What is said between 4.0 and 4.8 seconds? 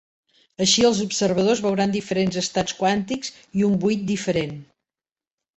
diferent.